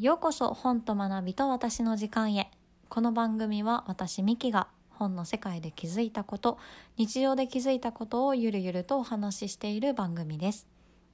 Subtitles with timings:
[0.00, 2.50] ようこそ本と学びと私の時間へ。
[2.88, 6.58] この番組は私ミキが本の世界で気づいたこと
[6.96, 10.66] 日常で気づいたことをゆるゆるとお話ししている番組です。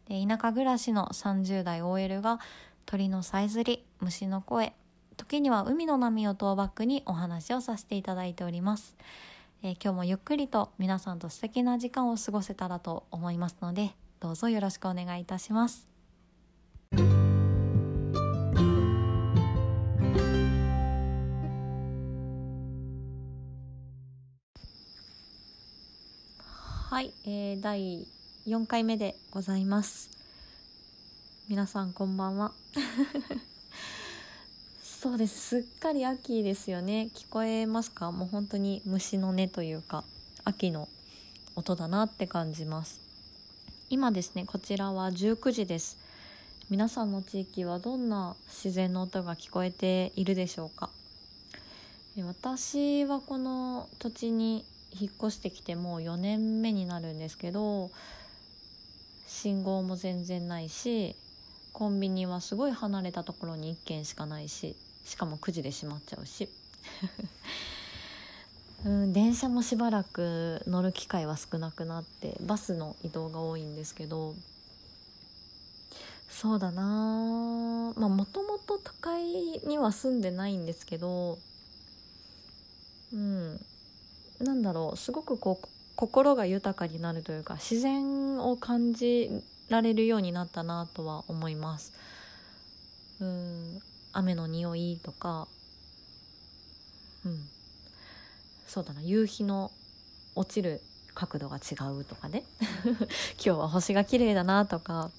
[0.06, 2.38] で田舎暮らしの30代 OL が
[2.86, 4.74] 鳥のさえずり虫の声
[5.16, 8.96] 時には海の波をトーバックにお話をさせていただいております、
[9.62, 13.90] えー今日もゆっくりと皆さんと素敵な時間を過ごせたらと思いますので
[14.20, 15.97] どうぞよろしくお願いいたします。
[26.90, 28.06] はい、えー、第
[28.46, 30.08] 4回目でございます。
[31.46, 32.52] 皆さんこんばんは。
[34.82, 35.38] そうです。
[35.38, 37.10] すっかり秋ですよね。
[37.14, 38.10] 聞こえますか？
[38.10, 40.02] もう本当に虫の音というか
[40.44, 40.88] 秋の
[41.56, 43.00] 音だなって感じます。
[43.90, 45.98] 今ですねこちらは19時です。
[46.70, 50.88] 皆さんの地域はどんな自然の音が聞こえているでしょうか？
[52.16, 57.90] え私はこの土地に引っ越してきてもう4年目になるんですけど
[59.26, 61.14] 信号も全然ないし
[61.72, 66.48] コンビニはすごい離れたところに1軒しかないししかも9時で閉まっちゃうし。
[68.84, 74.36] うん電車もしばらく乗る機会は少なくなってバスの移動が多いんですけど
[76.30, 79.24] そうだなまあもともと都会
[79.66, 81.40] には住んでないんですけど
[83.12, 83.60] うん。
[84.40, 89.30] なんだろうすごくこう心が豊かになるというか自然を感じ
[89.68, 91.92] られるようになったなとは思います。
[93.20, 93.82] うん。
[94.12, 95.48] 雨の匂いとか。
[97.26, 97.38] うん。
[98.66, 99.02] そうだな。
[99.02, 99.72] 夕日の
[100.36, 100.80] 落ちる
[101.14, 102.44] 角度が違うとかね。
[103.34, 105.10] 今日は星が綺麗だなとか。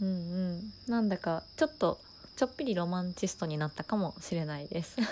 [0.00, 0.72] うんうん。
[0.86, 2.00] なんだかちょっと
[2.36, 4.96] ちょっぴりロマンチストになったかもしれないです。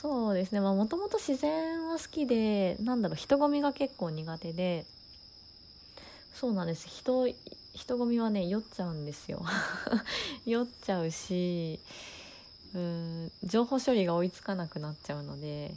[0.00, 0.60] そうですね。
[0.60, 4.84] まあもともと自然は好きでなんだろう人混みが結構苦手で。
[6.34, 6.86] そうなんです。
[6.86, 7.26] 人
[7.74, 9.42] 人混みはね酔っちゃうんですよ。
[10.44, 11.80] 酔っちゃうし
[12.74, 15.74] うん情報処理が追いつかなくなっちゃうので。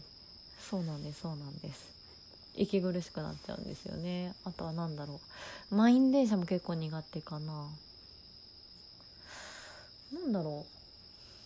[0.70, 1.88] そうなんですそうなんです。
[2.56, 4.34] 息苦しくなっちゃうんですよね。
[4.44, 5.22] あとは何だろ
[5.72, 5.76] う。
[5.76, 7.68] 満員電車も結構苦手かな。
[10.12, 10.79] なんだろう。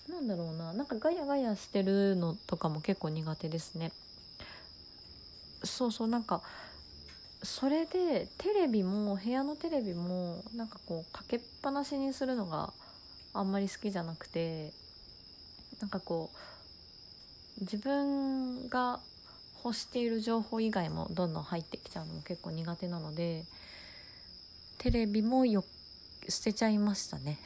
[0.09, 0.73] なんだろうな。
[0.73, 3.91] なんかガヤガヤしてるのとかも結構苦手ですね。
[5.63, 6.41] そうそうなんか
[7.41, 12.73] それでテレビも部屋のテレビもなんかこうかけっぱなしにするのが
[13.33, 14.71] あんまり好きじゃなくて
[15.79, 18.99] なんかこう自分が
[19.63, 23.45] 欲している情報以外もどんどん入ってきちゃうのも結構苦手なので
[24.77, 25.63] テレビもよ
[26.27, 27.39] 捨てちゃいましたね。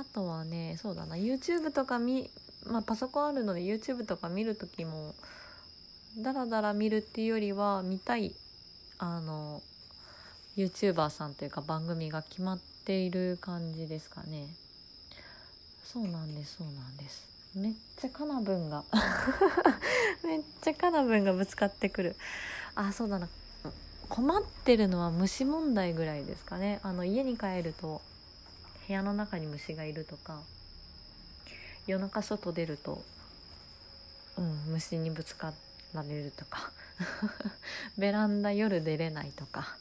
[0.00, 2.30] あとはねそうだな YouTube とか見、
[2.66, 5.14] まあ、パソコンあるので YouTube とか見る時も
[6.18, 8.34] ダラダラ見るっていうよりは見たい
[8.98, 9.60] あの
[10.56, 14.48] YouTuber さんというか番組が決まっている感じですかね。
[15.84, 17.28] そうなんですそうなんです。
[17.54, 18.84] めっちゃカナブンが
[20.24, 22.16] めっちゃカナブンがぶつかってくる。
[22.74, 23.28] あそうだな。
[24.08, 26.80] 困ってるのは虫問題ぐらいですかね。
[26.82, 28.00] あの家に帰ると
[28.90, 30.40] 部屋の中に虫がいるとか
[31.86, 33.00] 夜中外出ると、
[34.36, 35.52] うん、虫にぶつか
[35.94, 36.72] られるとか
[37.96, 39.76] ベランダ夜出れないとか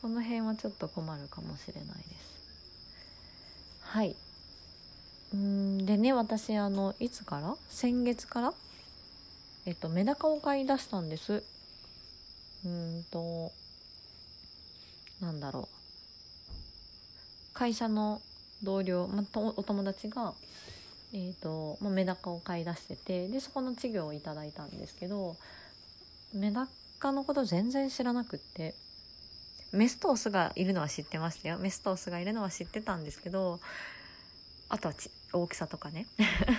[0.00, 2.06] その辺はちょっと困るかもしれないです。
[3.80, 4.14] はい。
[5.34, 7.56] うんでね私あのいつから？
[7.68, 8.54] 先月から？
[9.64, 11.42] えっとメダカを買い出したんです。
[12.64, 13.50] うんと
[15.20, 15.76] なんだろう。
[17.52, 18.22] 会社の
[18.62, 20.34] 同僚、まあ、お友達が、
[21.12, 25.36] えーとま、メダカを買い出しててでそこの稚魚をいただいたんですけど
[26.32, 26.68] メダ
[26.98, 28.74] カのこと全然知らなくって
[29.72, 31.58] メスとオスがいるのは知ってましたよ。
[31.58, 33.60] メスとオスがいるのは知ってたんですけど
[34.68, 34.94] あとは
[35.32, 36.06] 大きさとかね。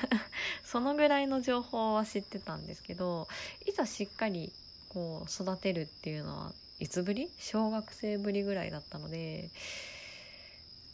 [0.63, 3.27] そのぐらいの情報は知ってたんですけど
[3.65, 4.53] いざしっかり
[4.89, 7.29] こう育てるっていうのはいつぶり？
[7.39, 9.49] 小学生ぶりぐらいだったので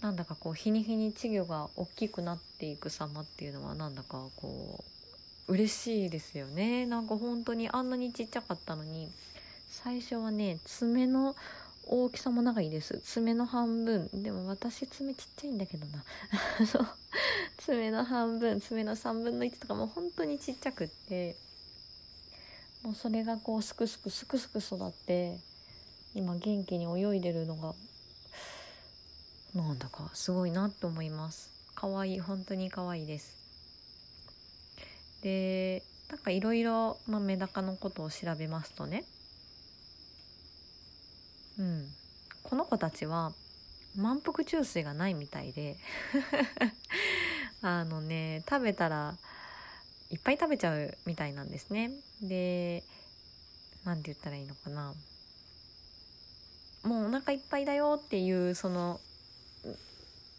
[0.04, 4.84] なんだかこう日に日に稚魚が大きくなっていく様っていうのはなんだかこ
[5.48, 6.86] う嬉しいですよね。
[6.86, 9.08] なんか本当にあんなにちっちゃかったのに
[9.70, 11.38] 最初はね爪の
[11.88, 13.00] 大きさも長いです。
[13.06, 14.10] 爪の半分。
[14.14, 16.04] でも私爪ちっちゃいんだけどな。
[16.68, 16.88] そう。
[17.60, 21.38] 爪の半分爪の3分の1とかもう本当にちっちゃくって
[22.84, 25.38] もうそれがこうすくすくすくすく育って
[26.14, 27.74] 今元気に泳いでるのが
[29.56, 31.52] なんだかすごいなって思います。
[31.76, 33.36] 可愛い本当に可愛いです。
[35.22, 39.04] でなんかいろいろメダカのことを調べますとね。
[41.60, 41.86] うん。
[42.42, 43.32] この子たちは
[43.96, 45.78] 満腹中枢がないみたいで。
[47.62, 49.16] あのね食べたら
[50.10, 51.92] いっぱい食べちゃうみたいなんですね。
[52.22, 52.84] で
[53.86, 54.94] 何て言ったらいいのかな。
[56.84, 59.00] もうお腹いっぱいだよっていうその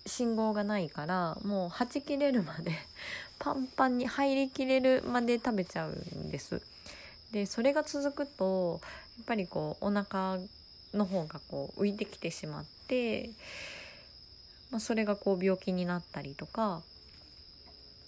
[0.06, 2.72] 信号がないからもうはち切れるまで
[3.38, 6.62] パンパンに入りきれるまで食べちゃうんです。
[7.32, 8.80] でそれが続くと
[9.16, 10.38] やっぱりこうお腹
[10.92, 13.30] の方がこう浮いてきてしまって、
[14.70, 16.82] まあ、それがこう病気になったりとか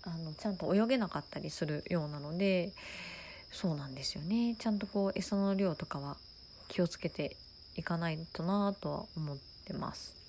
[0.03, 2.73] あのちゃんと泳げなかったりするようなので
[3.51, 4.55] そうなんですよね。
[4.59, 6.17] ちゃんとこう餌の量とかは
[6.69, 7.37] 気をつけて
[7.77, 10.26] いかないとなとは思ってます。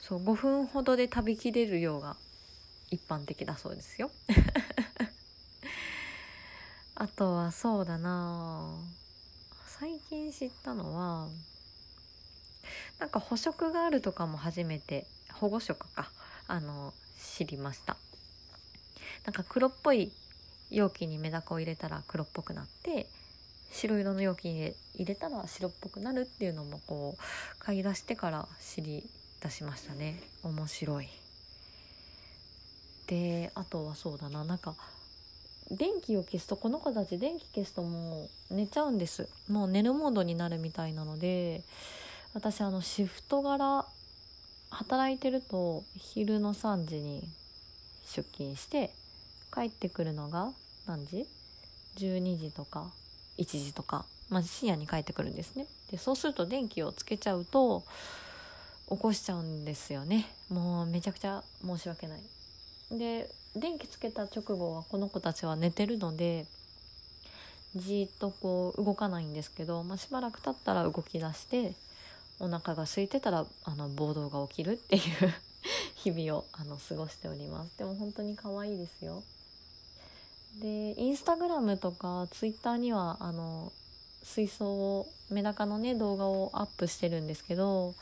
[0.00, 2.16] そう5分ほどで食べきれる量が
[2.90, 4.10] 一般的だそうですよ。
[6.94, 8.74] あとはそうだな。
[9.78, 11.28] 最近知ったのは
[12.98, 16.10] なんか捕食があるとかも初めて保護色か。
[16.46, 17.96] あの知りました。
[19.26, 20.10] なんか黒っぽい
[20.70, 23.06] 容器にメダカを入れたら黒っぽくなって
[23.70, 29.08] 白色の容器に入れたら白っぽくなるっていうのもこう買い出してから知り
[29.42, 30.20] 出しましたね。
[30.42, 31.08] 面白い。
[33.06, 34.44] であとはそうだな。
[34.44, 34.74] なんか
[35.70, 39.28] 電気を消すとこの子たち電気消すともう寝ちゃうんです。
[39.48, 41.62] もう寝るモードになるみたいなので
[42.34, 43.84] 私あのシフト柄
[44.70, 47.28] 働いてると昼の3時に
[48.04, 48.90] 出勤して
[49.52, 50.50] 帰ってくるのが
[50.86, 51.26] 何時
[51.96, 52.90] ?12 時とか
[53.38, 55.66] 1時とか、まあ、深夜に帰ってくるんですね。
[55.90, 57.84] でそうすると電気をつけちゃうと
[58.90, 60.26] 起こしちゃうんですよね。
[60.48, 62.20] もうめちゃくちゃ申し訳ない。
[62.90, 66.46] で電気つけた直後はこの子たちは寝てるので
[67.76, 71.74] じっとこう動かないんですけど、まあ、しばらく経ったら動き出して
[72.40, 75.02] お腹が空いてたらあの暴動が起きるっていう
[75.96, 77.78] 日々をあの過ごしております。
[77.78, 79.22] でも本当に可愛いですよ。
[80.60, 83.72] でインスタグラムとかツイッターにはあの
[84.22, 87.94] 水槽をメダカのね動画をアップしてるんですけど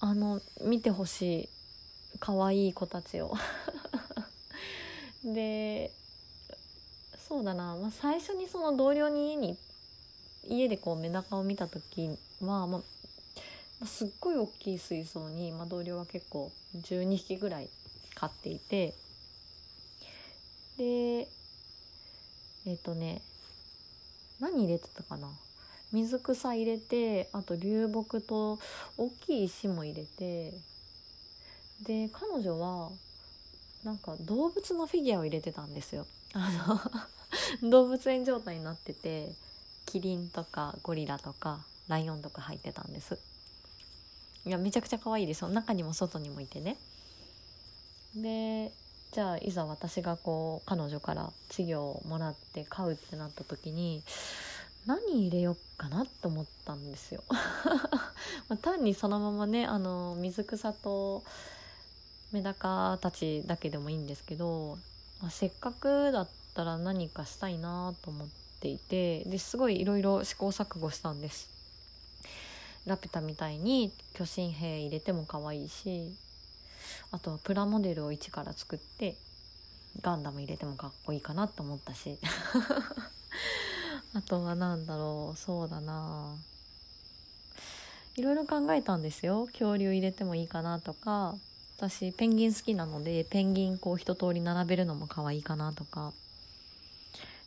[0.00, 1.48] あの見てほしい
[2.18, 3.34] 可愛い子たちを。
[5.24, 5.90] で
[7.28, 9.58] そうだな、まあ、最初にその同僚に家に
[10.48, 12.82] 家でこうメダカを見た時は、ま
[13.82, 17.68] あ、すっごい大きい水槽に、まあ、同僚は結構12匹ぐらい
[18.14, 18.94] 飼っていて。
[20.78, 21.28] で
[22.66, 23.22] えっ、ー、とね
[24.40, 25.28] 何入れてたかな。
[25.92, 28.58] 水草入れてあと流木と
[28.98, 30.52] 大きい石も入れて
[31.84, 32.90] で彼女は
[33.84, 36.06] なんか動物のフィギュアを入れてたんですよ。
[36.32, 36.50] あ
[37.62, 39.32] の 動物園状態になってて
[39.84, 43.18] キリンとかゴリラとかライオンとか入ってたんです。
[44.44, 45.42] いやめちゃくちゃ可愛いです。
[45.42, 46.76] よ中にも外にもいてね。
[48.14, 48.72] で
[49.12, 54.02] じゃあいざ私がこう彼女から稚魚をもらって飼うってなった時に
[54.86, 57.24] 何入れよっかなと思ったんですよ。
[58.48, 61.24] ま単にそのままねあの水草と
[62.30, 64.78] メダカたちだけでもいいんですけど、
[65.20, 68.28] まあ、せっかくだったら何かしたいなと思っ
[68.60, 71.50] ていてですごいいろいろ試行錯誤したんです。
[72.86, 76.14] ラピュタみたいに巨神兵入れても可愛いし
[77.10, 79.16] あとはプラモデルを一から作って
[80.02, 82.18] ガンダム入れてもかっこいいかなと思ったし。
[84.16, 86.34] あとは何だろうそうだな。
[88.16, 89.46] いろいろ考えたんですよ。
[89.52, 91.34] 恐竜入れてもいいかなとか。
[91.76, 96.14] 私ペンギン好きなのでペンギンこう一通り並べるのも可愛いかなとか。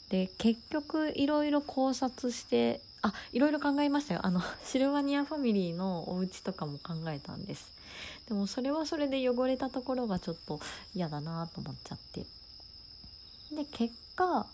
[0.09, 4.19] で結局いろいろ考察してあいろいろ考えましたよ。
[4.21, 7.71] あの シルバニアファミリーのお家とかも考えたんです。
[8.27, 10.59] でもそれはそれで汚れたところがちょっと
[10.93, 12.27] 嫌だなと思っちゃって。
[13.55, 14.45] で結果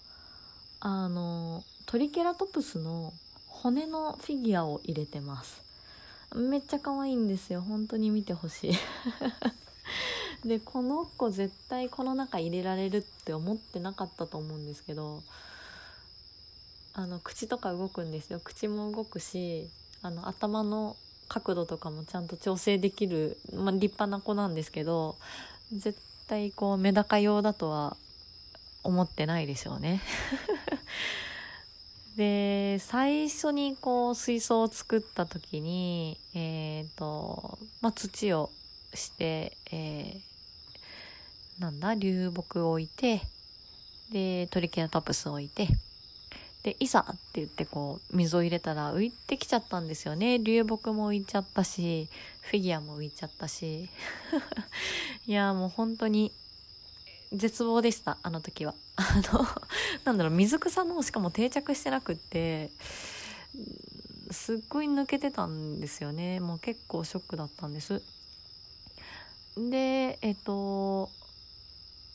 [0.79, 3.13] あのトリケラトプスの
[3.47, 5.61] 骨のフィギュアを入れてます。
[6.35, 7.61] めっちゃ可愛いんですよ。
[7.61, 8.73] 本当に見てほしい。
[10.47, 15.23] でこの子絶対この中入れられるって思ってなかったと思うんですけど
[16.93, 18.39] あの口とか動くんですよ。
[18.43, 19.69] 口も動くし
[20.01, 20.95] あの頭の
[21.27, 25.17] 角度とかもちゃんと調整できる、まあ、立派な子なんですけど
[25.71, 27.97] 絶対こうメダカ用だとは
[28.83, 30.01] 思ってないでしょうね。
[32.15, 38.51] で最初にこう水槽を作った時にえっ、ー、とまあ、土を
[38.93, 43.21] して、えー、なんだ流木を置いて
[44.11, 45.67] でトリケラトプスを置いて
[46.63, 50.39] でいざって言ってこう水を入れたら浮いてきちゃったんですよね。
[50.39, 52.09] 流木も浮いちゃったし
[52.41, 53.87] フィギュアも浮いちゃったし。
[55.27, 56.31] いやもう本当に
[57.33, 58.73] 絶望でしたあの時は。
[58.95, 59.45] あの
[60.05, 62.71] なんだろう水草もしかも定着してなくって
[64.31, 66.39] すっごい抜けてたんですよね。
[66.39, 68.01] もう結構ショックだったんです。
[69.57, 71.09] でえっと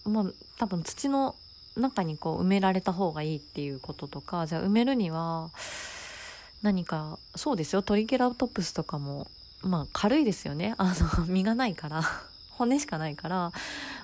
[0.04, 0.24] まあ
[0.58, 1.34] 多分土の
[1.76, 5.50] 中にこう埋められた方がいいっていうこととかじゃあ埋めるには
[6.62, 9.28] 何かそうですよトリケラトプスとかも
[9.62, 10.74] まあ軽いですよね。
[10.78, 12.29] あの 身がないから。
[12.60, 13.52] 骨しかないから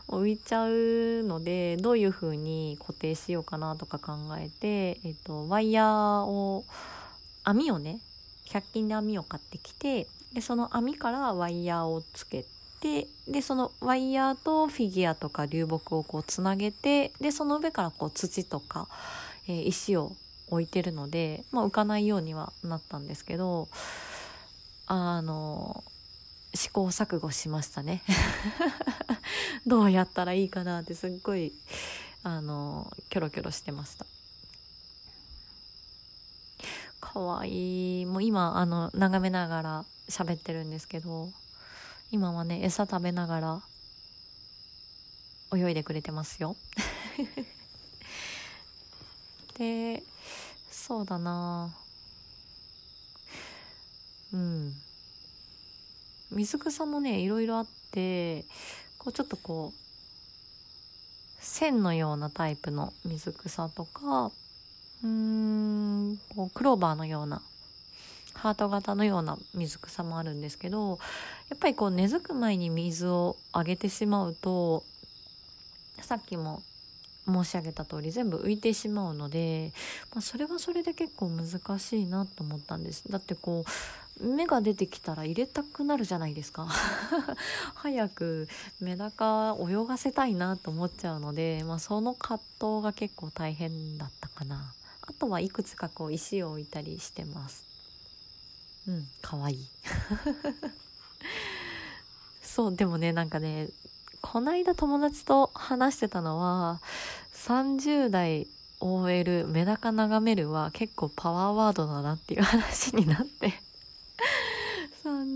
[0.09, 6.65] 浮いちゃうのでどういう風に固定しようかなとか考えて、えっと、ワイヤーを
[7.45, 8.01] 網をね
[8.49, 12.47] 100均で網を買ってきてでその網からワイヤーをつけ
[12.81, 18.89] てでそのワイヤーとフィギュアとか流木をこうつなげてでその上からこう土とか、
[19.49, 20.13] えー、石を
[20.49, 23.69] 置いてるので、まあ、浮かないようにはなったんですけど
[24.87, 25.85] あの
[26.57, 28.03] 試行錯誤しましたね。
[29.67, 31.53] どうやったらいいかなってすっごい
[32.23, 34.07] あのキョロキョロしてました。
[37.01, 38.07] かわいい。
[38.07, 41.31] もう今あの眺めながら喋ってるんですけど
[42.11, 43.63] 今はね餌食べながら
[45.55, 46.57] 泳いでくれてますよ。
[49.59, 50.03] で
[50.71, 51.75] そうだな。
[54.33, 54.86] うん。
[56.31, 58.45] 水草もねいろいろあって
[58.99, 59.87] こうちょっとこう
[61.39, 67.41] 線のようなタイプの水草とかうーんこうクローバーのような
[68.35, 70.99] ハート型のような水草もあるんですけど
[71.49, 74.85] やっぱりこう根付く前に水をあげてしまうと
[76.03, 76.63] さっきも
[77.27, 79.73] 申し上げた通り全部浮いてしまうので、
[80.15, 83.11] まあ、それはそれで結構難しいなと思ったんです。
[83.11, 83.71] だってこう
[84.21, 86.67] 芽が出てきたら入れたくなるじゃないですか。
[87.75, 88.49] 早く
[88.81, 94.73] メダカ泳がせたいなと思っちゃうので、まあ、その葛藤が結構大変だったかな。
[95.03, 97.65] あとはいくつかこう石を置いたりしてます。
[98.89, 99.55] うんかわい。
[99.55, 99.59] い
[102.43, 103.69] そうでもねなんかね
[104.23, 106.81] こないだ友達と話してたのは
[107.35, 108.47] 30代
[108.81, 113.66] OL メダカ眺めるは結構パワーワードだなっていう話になって。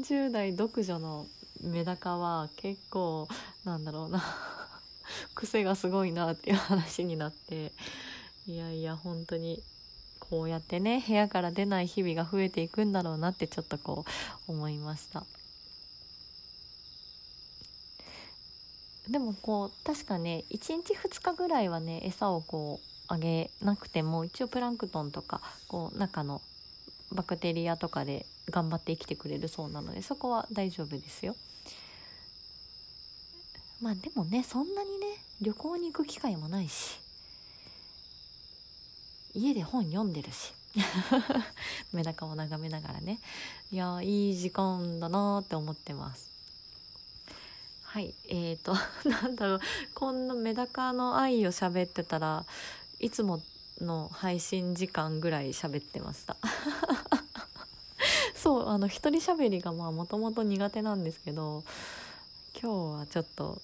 [0.00, 1.26] 30代独女の
[1.62, 3.28] メダカは結構
[3.64, 4.22] なんだろうな。
[5.34, 7.72] 癖がすごいなっていう話になって。
[8.46, 9.62] いやいや本当に
[10.18, 14.06] こうやってね部屋から出ない日々が増えていくんだろうなってちょっとこ
[14.48, 15.24] う思いました。
[19.08, 26.40] でもこう確かね1日2日ぐらいはね餌をこうあげなくても一応プランクトンとかこう中の
[27.12, 31.36] バクテリアとかで頑張って生きてくれるそうなのでそこは大丈夫ですよ。
[33.80, 35.06] まあでもねそんなにね
[35.40, 37.00] 旅行に行く機会もないし
[39.32, 40.52] 家で本読んでるし。
[41.92, 43.18] メダカを眺めながらね。
[43.72, 46.30] いやいい時間だなって思ってます。
[47.82, 48.74] はいえーと
[49.08, 49.60] なんだろう。
[49.94, 52.44] こんなメダカの愛を喋ってたら
[53.00, 53.40] いつも
[53.80, 56.36] の配信時間ぐらい喋ってました
[58.34, 61.64] そうあの一人喋りがまあもともと苦手なんですけど
[62.60, 63.60] 今日はちょっと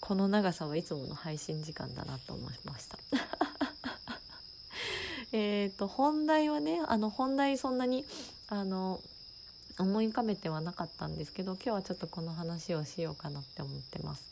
[0.00, 2.98] この長さはいつもの配信時間だなと思いました
[5.32, 8.04] えっと本題はねあの本題そんなに
[8.48, 9.00] あの
[9.78, 14.22] 思い浮かべてはなかったんですけど今日はちょっとこの話をしようかなって思ってます。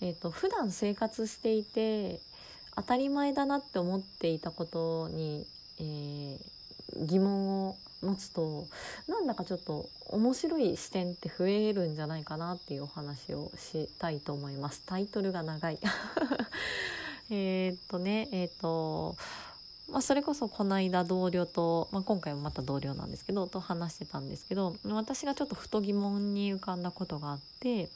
[0.00, 2.20] えーと、普段生活していて
[2.76, 5.46] 当たり前だなって思っていたことに、
[5.80, 6.38] えー、
[7.06, 8.66] 疑問を持つと
[9.08, 14.82] なんだかちょっと面白い視点って増えるんじゃないかなっていうお話をしたいと思います。
[14.86, 15.78] タイトルが長い
[17.30, 19.16] えっとねえっ、と
[19.90, 27.88] まあ、それこそこの間同僚と、まあ、今回もまた同僚なんですけどと話してたんですけど私がちょっとふと疑問に浮かんだことがあって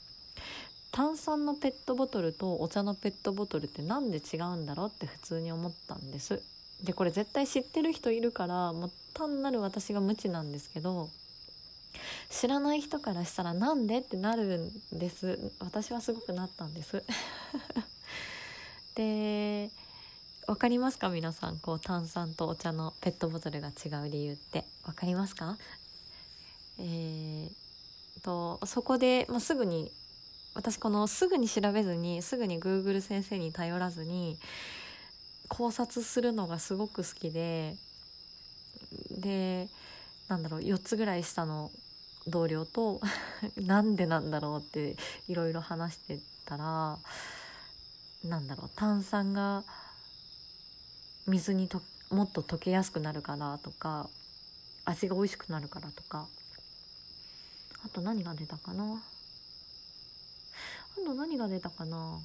[0.93, 4.89] 炭酸のペットボトルとお茶のペットボトルって何で違うんだろう？
[4.89, 6.43] って普通に思ったんです。
[6.83, 11.11] でこれ絶対知ってる人いるからもう単なる私が無知なんですけど
[12.31, 15.53] 知らない人からしたらなんでってなるんです。
[15.61, 17.05] 私はすごくなったんです。
[18.95, 19.71] で
[20.47, 21.09] 分かりますか？
[21.11, 24.65] 皆さんこう炭酸とお茶のペットボトルが違う理由って。
[24.85, 25.57] 分かりますか？
[26.79, 27.51] えー、
[28.25, 29.93] とそこで、まあ、すぐに
[30.55, 34.39] 私このすぐに調べずにすぐに Google 先生に頼らずに
[35.49, 37.77] 考察するのがすごく好きで
[39.11, 39.69] で
[40.29, 41.71] なんだろう4つぐらい下の
[42.27, 43.01] 同僚と
[43.57, 44.97] なんでなんだろうって
[45.29, 46.99] いろいろ話してたら
[48.25, 49.65] なんだろう炭酸が
[51.27, 51.81] 水にと
[52.11, 54.09] もっと溶けやすくなるからとか
[54.85, 56.27] 味が美味しくなるからとか。
[57.85, 59.03] あと何が出たかな？
[61.03, 62.19] あと何が出たかな？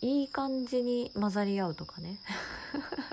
[0.00, 2.18] いい感じに混ざり合うとかね。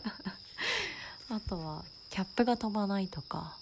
[1.30, 3.58] あとはキャップが飛ばないとか。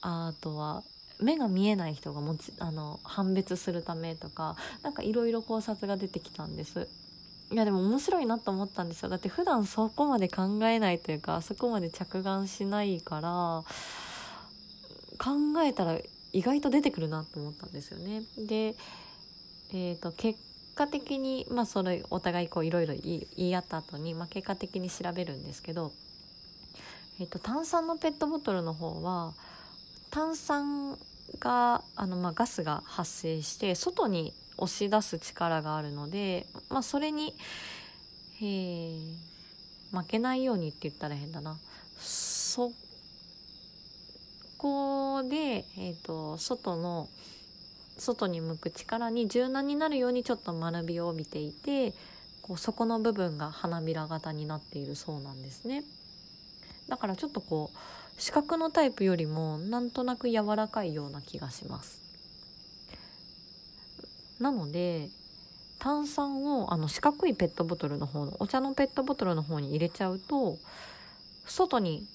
[0.00, 0.84] あとは
[1.20, 4.56] 目が見えない人がもちあの判別するためとか。
[4.82, 6.88] なんかいろいろ考察が出てきたんです。
[7.52, 9.08] いやでも面白いなと思ったんですよ。
[9.08, 13.64] だって普段そこまで考えないというかそこまで着眼しないから
[15.18, 15.98] 考えたら
[16.36, 18.22] 意外と出てくるなと思ったんですよね。
[18.36, 18.74] で
[19.72, 20.38] えーと、結
[20.76, 25.92] 果的に、まあ、それお互いこういろいろ言い合った後に、まあ、結果的に調べるんですけど、
[27.18, 29.32] えーと炭酸のペットボトルの方は
[30.10, 30.96] 炭酸
[31.40, 37.34] があの、まあ、ガスが発生して外に押し出す力があるので、まあ、それに、
[38.40, 38.98] えー、
[39.90, 41.56] 負けないようにって言ったら変だな。
[41.98, 42.72] そ
[44.58, 47.08] こで、えーと、外の
[47.98, 51.94] 外に向く力に柔軟になるようにちょっと丸みを帯びていて
[52.42, 55.82] こう底の部分が花びら型になっているそうなんですね。
[56.88, 57.78] だからちょっとこう
[58.18, 62.00] 四角のタイプよりもなんとなく柔らかいような気がします
[64.40, 65.08] なので
[65.78, 70.56] 炭酸をあの四角いペットボトルの方のお茶のペットボトルの方に入れちゃうと
[71.46, 72.06] 外に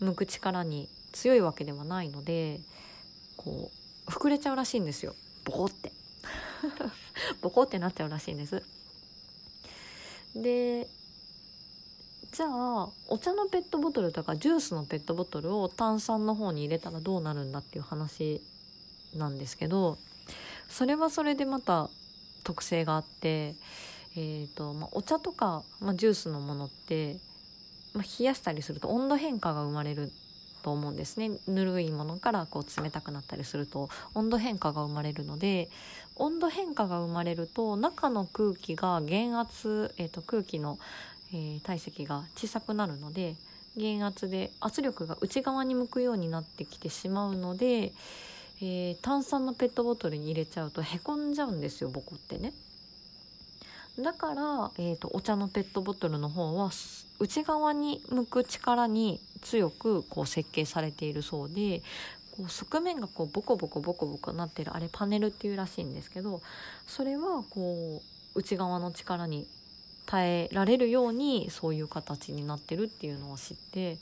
[0.00, 0.88] 向く力に
[1.18, 2.60] 強いわけではないので
[3.36, 3.70] こ
[4.06, 5.14] う膨れちゃうらしいんですよ。
[5.44, 5.92] ボコって。
[7.42, 8.62] ボコってなっちゃうらしいんです。
[10.34, 10.88] で
[12.30, 18.40] じゃあお茶のペットボトルとかジュースのペットボトルを炭酸の方に入れたらどうなるんだっていう話
[19.16, 19.98] なんですけど
[20.68, 21.90] それはそれでまた
[22.44, 23.56] 特性があって、
[24.14, 27.16] えーとまあ、お茶とか、まあ、ジュースのものって、
[27.94, 30.12] まあ、冷やしたりすると温度変化が生まれる
[30.68, 35.70] と思うんですねぬるいものからこう冷たくなったりすると温度変化が生まれるので
[36.16, 40.78] 温度変化が生まれると中の空気が減圧、えー、と空気の
[41.30, 43.34] えー、体積が小さくなるので
[43.76, 47.92] 減圧で圧力が内側に向くようになってきてしまうので、
[48.62, 52.54] えー、炭酸のペットボトルに入れちゃうとへこんじゃうんですよボコってね。
[54.00, 56.70] だから、えーと、お茶のペットボトルの方は
[57.18, 61.82] 内側に向く力に強くこう設計されているそうで
[62.36, 66.40] こう側面がこうボコボコボコボコなってるあれパネルっていうらしいんですけど
[66.86, 68.00] それはこ
[68.34, 69.46] う内側の力に
[70.06, 73.98] 耐えられるようにそういう形になってるっていうのを知って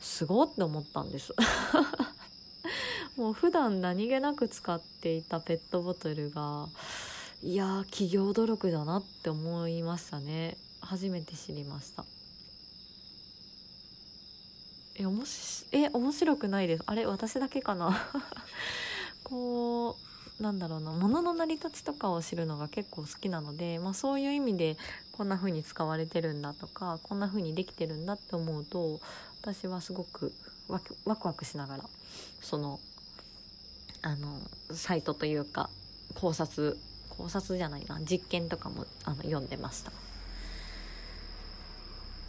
[0.00, 1.34] すごって思ったんです。
[3.16, 6.68] もう普段何気なく使っていたペットボトルが
[7.42, 10.56] いや企業努力だなって思いましたね。
[10.80, 12.04] 初めて知りました。
[15.00, 16.82] えおもしえ面白くないです。
[16.86, 17.96] あれ私だけかな？
[19.24, 19.96] こ
[20.38, 20.92] うなんだろうな。
[20.92, 24.76] 物の成り立ちとかを知るのが結構好きなので、まあ、そういう意味で
[25.12, 29.00] こんな風に使われてるんだとかこんな風にできてるんだって思うと
[29.40, 30.34] 私はすごく
[30.68, 31.84] ワクワクワクしながら
[32.42, 32.78] その
[34.02, 34.38] あの
[34.72, 35.70] サイトというか
[36.14, 36.76] 考察
[37.08, 39.92] 考察じゃないな実験とかもあの読んでました。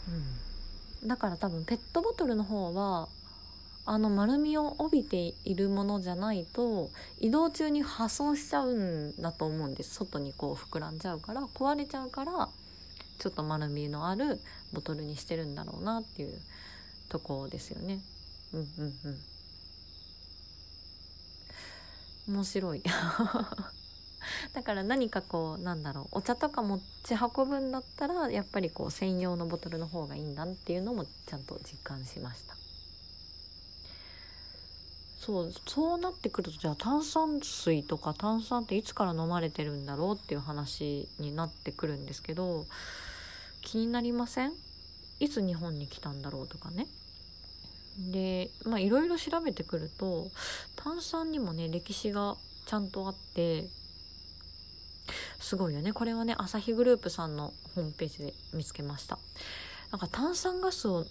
[0.07, 0.40] うん、
[1.03, 3.07] だから多分ペットボトルの方は
[3.85, 9.95] あの丸みを帯びているものじゃないと移動中に破損しちゃうんだと思うんです。
[9.95, 12.49] 外にこう膨らんじゃうから壊れちゃうから
[13.17, 14.39] ちょっと丸みのある
[14.73, 16.39] ボトルにしてるんだろうなっていう
[17.09, 17.99] とこですよね。
[18.53, 18.67] うんうん
[19.05, 19.09] う
[22.31, 22.35] ん。
[22.35, 22.83] 面白い。
[24.53, 32.55] だから何かこうなんだろうお茶とか持ち運ぶんだったらやっぱりこう専用のボトルの方がいいんだっていうのもちゃんと実感しました。
[35.19, 42.65] そうそうなってくるとじゃあ炭酸水とか炭酸っていつから飲まれてるんだろうっていう話になってくるんですけど
[43.61, 44.53] 気になりません？
[45.19, 46.87] いつ日本に来たんだろうとかね。
[48.11, 50.31] でまあいろいろ調べてくると
[50.75, 53.67] 炭酸にもね歴史がちゃんとあって
[55.41, 55.91] すごいよね。
[55.91, 59.19] これはね朝日グループさんのホームページで見つけました。
[59.91, 61.05] なんか炭酸ガスを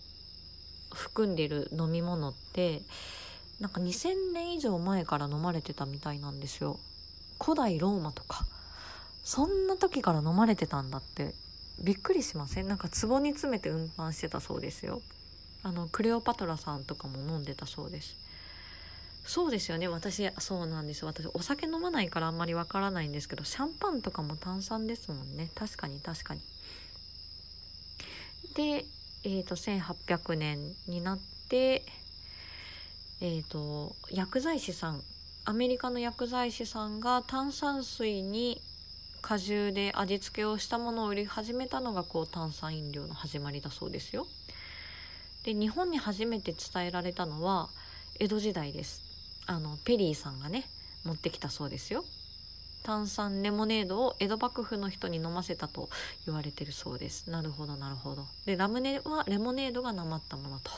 [0.94, 2.82] 含んでいる飲み物って
[3.60, 6.78] なんか2000年以上前から飲まれてたみたいなんですよ。
[7.38, 8.46] 古代ローマとか。
[9.22, 11.34] そんな時から飲まれてたんだって
[11.84, 12.68] びっくりしません？
[12.68, 15.02] なんか壺に詰めて運搬してたそうですよ。
[15.62, 18.16] あのクレオパトラさんとかも飲んでたそうです。
[19.24, 26.40] そうですよね私そうなんです私お酒飲まないからあんまりわからないんですけどシャンパンとかも炭酸ですもんね確かに確かに
[28.54, 28.85] で
[29.22, 31.18] えーと、1800年になっ
[31.50, 31.85] て
[33.20, 35.02] えーと薬剤師さん
[35.44, 38.62] アメリカの薬剤師さんが炭酸水に
[39.20, 44.26] 果汁で味付けをしたものを売り始めたのがこう炭酸飲料の始まりだそうですよ。
[45.44, 47.68] で日本に初めて伝えられたのは
[48.18, 49.10] 江戸時代です。
[49.50, 50.64] あのペリーさんがね
[51.04, 52.04] 持ってきたそうですよ。
[52.84, 55.90] 炭酸レモネードを江戸幕府の人に飲ませたと
[56.24, 57.28] 言われてるそうです。
[57.28, 58.26] なるほどなるほど。
[58.46, 60.70] でラムネはレモネードがなまったものと。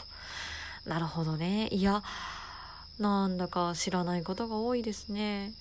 [0.87, 1.69] なるほどね。
[1.69, 2.03] いや
[2.99, 5.53] なんだか知らないことが多いですね。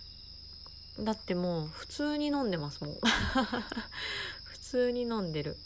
[0.98, 2.94] だってもう普通に飲んでますもん
[4.44, 5.58] 普通に飲んでる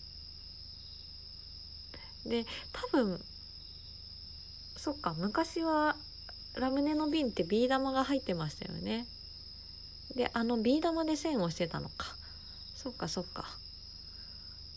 [2.25, 3.19] で多分
[4.77, 5.95] そっか昔は
[6.58, 9.06] ラムネの瓶ってビー玉が入ってましたよね。
[10.15, 12.15] であのビー玉で線をしてたのか。
[12.76, 13.46] そっかそっか。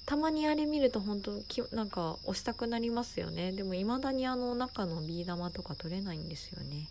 [0.07, 3.53] たまにあれ見ると本当きなんか押したくなりますよね。
[3.53, 6.89] でも未だにあの中のビー玉とか取れないんですよね。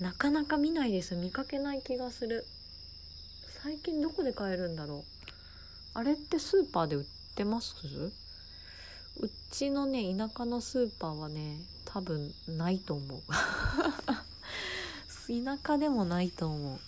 [0.00, 1.14] なかなか見ないです。
[1.16, 2.46] 見かけない気がする。
[3.62, 5.04] 最近どこで買えるんだろう。
[5.94, 7.74] あれってスーパーで売ってます？
[9.18, 11.58] うちのね田舎のスーパーはね
[11.96, 13.22] 多分ないと思う。
[15.26, 16.78] 田舎でもないと思う。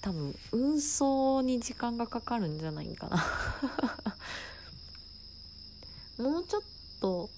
[0.00, 3.22] 多分運送に時間がかかるんじゃないかな。
[6.24, 6.62] もうちょっ
[7.02, 7.28] と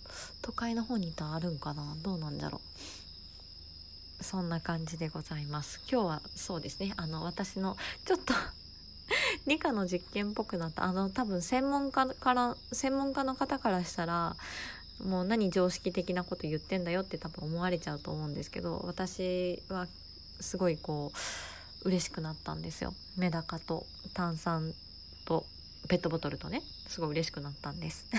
[0.41, 1.97] 都会の方にいたらあるんかな。
[2.05, 2.61] どうなんだろ
[4.21, 4.23] う。
[4.23, 5.81] そんな感じでございます。
[5.91, 6.95] 今日はそうですね。
[6.97, 8.33] あの私のちょっと
[9.49, 10.85] 理科の実験っぽくなった。
[10.85, 14.37] あの多分専門家から専門家の方からしたら
[15.05, 19.87] もう何常識的なこと言ってんだよって多分思われちゃうと思うんですけど私は
[20.41, 21.13] すごいこ
[21.85, 22.93] う嬉しくなったんですよ。
[23.17, 24.73] メダカと炭酸
[25.25, 25.45] と
[25.89, 28.05] ペットボトルとねすごい嬉しくなったんです。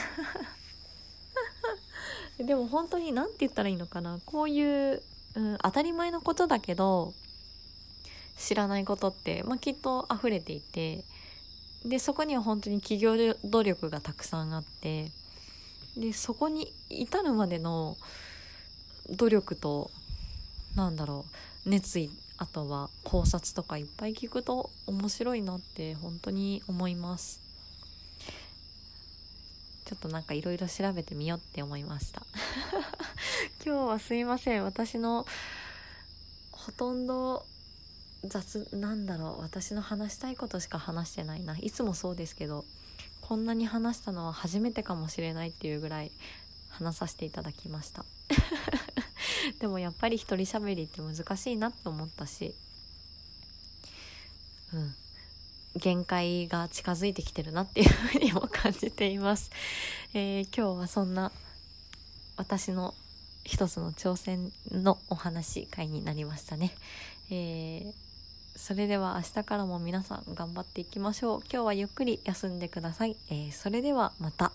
[2.40, 4.20] でも本当に何て言ったらいいのかな。
[4.26, 5.04] こういう
[5.36, 7.14] うん、当たり前のことだけど
[8.38, 11.04] 知らないことって、まあ、きっと溢れていて
[11.86, 15.12] でそこには本当に企業努力がたくさんあって
[15.98, 17.98] でそこに至るまでの
[19.10, 19.90] 努力と
[20.76, 21.26] なんだろ
[21.66, 27.42] う熱意あとは考察とかいっぱい聞くと面白いなって本当に思います。
[29.84, 32.22] ちょっとなんかいろいろ調べてみようって思いました。
[33.66, 34.64] 今日はすいません。
[34.64, 35.26] 私の
[36.52, 37.46] ほとんど
[38.24, 39.42] 雑なんだろう。
[39.42, 41.58] 私の話したいことしか話してないな。
[41.58, 42.64] いつもそうですけど。
[43.30, 46.12] こんなに話したのは初めてかもしれないっていうぐらい
[46.70, 48.04] 話させていただきました。
[49.62, 52.56] でもやっぱり一人喋りって難しいなって思ったし。
[54.74, 54.96] うん。
[55.76, 59.52] 限界が近づいてきてるなっていうふうにも感じています、
[60.16, 61.32] えー、今日はそんな
[62.36, 62.96] 私の
[63.44, 66.74] 一つの挑戦のお話会になりましたね。
[67.30, 68.09] えー、
[68.60, 71.40] それでは明日からも皆さん頑張っていきましょう。
[71.52, 73.16] 今日はゆっくり休んでください。
[73.30, 74.52] えー、それではまた。